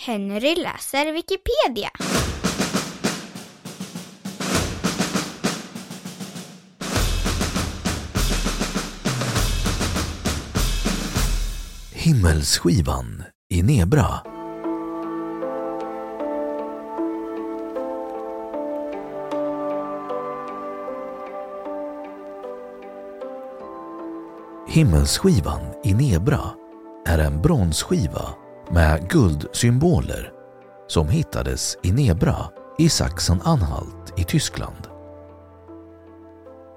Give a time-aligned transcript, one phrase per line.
[0.00, 1.90] Henry läser Wikipedia.
[11.92, 14.37] Himmelsskivan i Nebra.
[24.78, 26.40] Himmelsskivan i Nebra
[27.06, 28.22] är en bronsskiva
[28.70, 30.32] med guldsymboler
[30.88, 32.36] som hittades i Nebra
[32.78, 34.88] i Sachsen-Anhalt i Tyskland.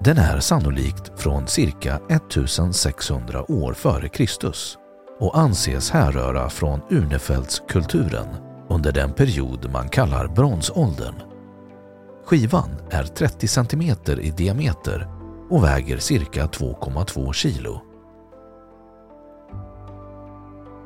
[0.00, 4.78] Den är sannolikt från cirka 1600 år före Kristus
[5.20, 8.28] och anses härröra från Urnefeldskulturen
[8.68, 11.14] under den period man kallar bronsåldern.
[12.24, 13.82] Skivan är 30 cm
[14.20, 15.13] i diameter
[15.54, 17.80] och väger cirka 2,2 kilo.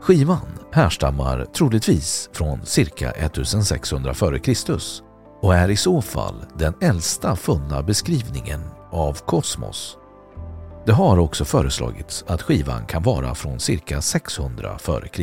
[0.01, 4.79] Skivan härstammar troligtvis från cirka 1600 f.Kr.
[5.43, 9.99] och är i så fall den äldsta funna beskrivningen av kosmos.
[10.87, 15.23] Det har också föreslagits att skivan kan vara från cirka 600 f.Kr.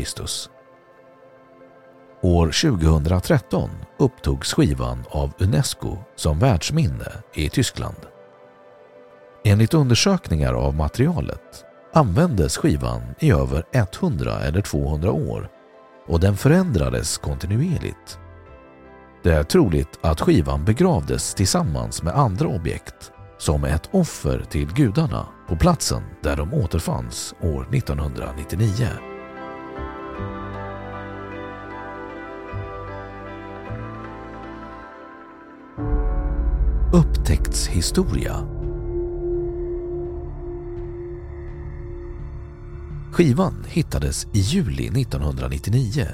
[2.21, 3.69] År 2013
[3.99, 8.14] upptogs skivan av Unesco som världsminne i Tyskland.
[9.55, 15.49] Enligt undersökningar av materialet användes skivan i över 100 eller 200 år
[16.07, 18.19] och den förändrades kontinuerligt.
[19.23, 25.27] Det är troligt att skivan begravdes tillsammans med andra objekt som ett offer till gudarna
[25.47, 28.87] på platsen där de återfanns år 1999.
[36.93, 38.54] Upptäcktshistoria
[43.15, 46.07] Skivan hittades i juli 1999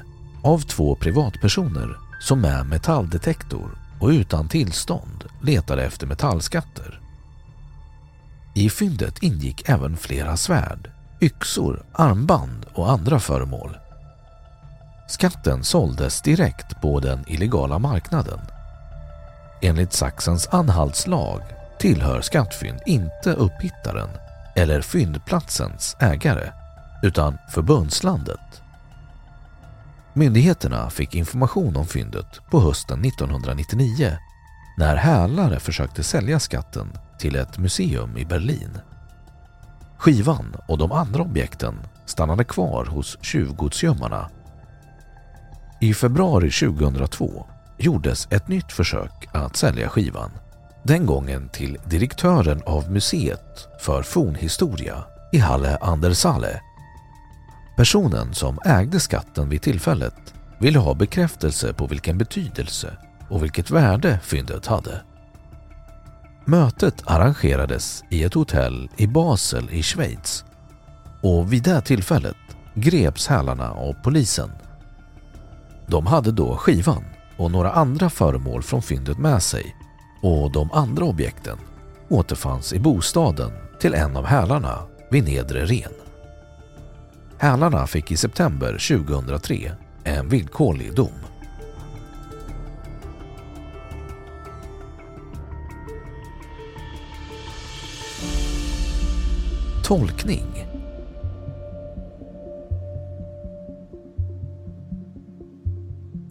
[0.43, 7.01] av två privatpersoner som med metalldetektor och utan tillstånd letade efter metallskatter.
[8.55, 10.91] I fyndet ingick även flera svärd,
[11.21, 13.77] yxor, armband och andra föremål.
[15.07, 18.39] Skatten såldes direkt på den illegala marknaden.
[19.61, 21.41] Enligt Sachsens anhaltslag
[21.79, 24.09] tillhör skattfynd inte upphittaren
[24.55, 26.51] eller fyndplatsens ägare
[27.01, 28.61] utan förbundslandet.
[30.13, 34.17] Myndigheterna fick information om fyndet på hösten 1999
[34.77, 36.87] när hälare försökte sälja skatten
[37.19, 38.77] till ett museum i Berlin.
[39.97, 41.75] Skivan och de andra objekten
[42.05, 44.29] stannade kvar hos tjuvgodsgömmarna.
[45.81, 47.45] I februari 2002
[47.77, 50.31] gjordes ett nytt försök att sälja skivan.
[50.83, 56.61] Den gången till direktören av museet för fornhistoria i Halle Andersale.
[57.75, 62.97] Personen som ägde skatten vid tillfället ville ha bekräftelse på vilken betydelse
[63.29, 65.01] och vilket värde fyndet hade.
[66.45, 70.45] Mötet arrangerades i ett hotell i Basel i Schweiz
[71.21, 72.37] och vid det tillfället
[72.73, 74.51] greps hälarna av polisen.
[75.87, 77.03] De hade då skivan
[77.37, 79.75] och några andra föremål från fyndet med sig
[80.21, 81.57] och de andra objekten
[82.09, 84.79] återfanns i bostaden till en av hälarna
[85.09, 85.91] vid Nedre Ren.
[87.41, 89.71] Hälarna fick i september 2003
[90.03, 91.09] en villkorlig dom.
[99.83, 100.67] Tolkning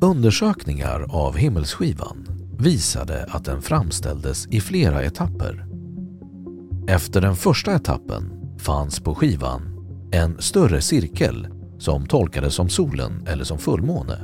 [0.00, 2.26] Undersökningar av himmelsskivan
[2.58, 5.66] visade att den framställdes i flera etapper.
[6.88, 9.69] Efter den första etappen fanns på skivan
[10.12, 11.48] en större cirkel
[11.78, 14.18] som tolkades som solen eller som fullmåne.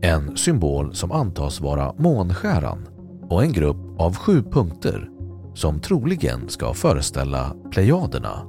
[0.00, 2.88] En symbol som antas vara månskäran
[3.30, 5.08] och en grupp av sju punkter
[5.54, 8.42] som troligen ska föreställa Plejaderna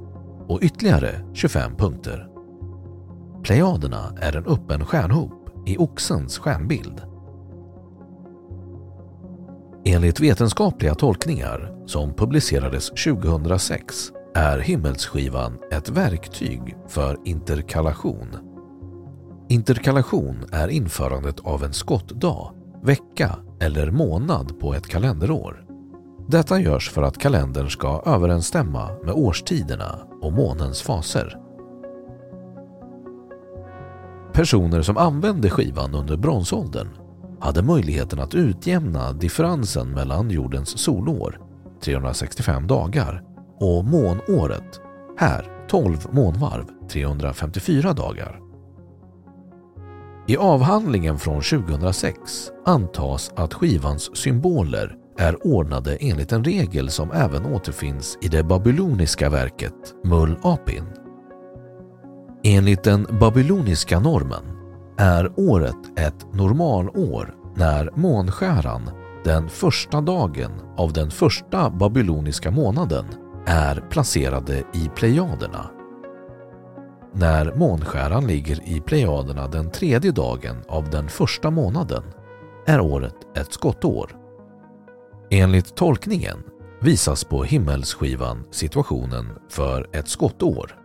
[0.48, 2.28] och ytterligare 25 punkter.
[3.42, 7.02] Plejaderna är en öppen stjärnhop i Oxens stjärnbild.
[9.84, 18.28] Enligt vetenskapliga tolkningar som publicerades 2006 är himmelsskivan ett verktyg för interkallation.
[19.48, 22.52] Interkallation är införandet av en skottdag,
[22.82, 25.64] vecka eller månad på ett kalenderår.
[26.28, 31.38] Detta görs för att kalendern ska överensstämma med årstiderna och månens faser.
[34.32, 36.88] Personer som använde skivan under bronsåldern
[37.40, 41.40] hade möjligheten att utjämna differensen mellan jordens solår,
[41.80, 43.33] 365 dagar,
[43.64, 44.80] och månåret,
[45.18, 48.40] här 12 månvarv, 354 dagar.
[50.26, 57.46] I avhandlingen från 2006 antas att skivans symboler är ordnade enligt en regel som även
[57.46, 60.84] återfinns i det babyloniska verket Mull Apin.
[62.44, 64.44] Enligt den babyloniska normen
[64.98, 68.90] är året ett normalår när månskäran
[69.24, 73.04] den första dagen av den första babyloniska månaden
[73.46, 75.70] är placerade i Plejaderna.
[77.12, 82.02] När månskäran ligger i Plejaderna den tredje dagen av den första månaden
[82.66, 84.16] är året ett skottår.
[85.30, 86.42] Enligt tolkningen
[86.80, 90.78] visas på himmelsskivan situationen för ett skottår.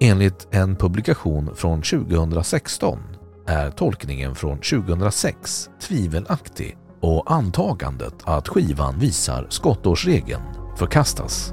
[0.00, 2.98] Enligt en publikation från 2016
[3.46, 10.42] är tolkningen från 2006 tvivelaktig och antagandet att skivan visar skottårsregeln
[10.76, 11.52] förkastas.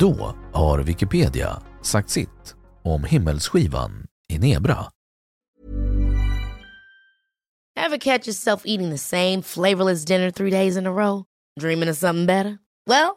[0.00, 4.86] Då har Wikipedia sagt sitt om himmelsskivan i Nebra.
[7.86, 11.24] Ever catch yourself eating the same flavorless dinner three days in a row?
[11.60, 12.58] Dreaming of something better?
[12.86, 13.16] Well,